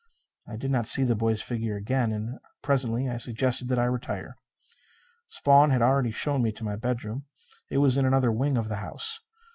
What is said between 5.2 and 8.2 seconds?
Spawn had already shown me my bedroom. It was in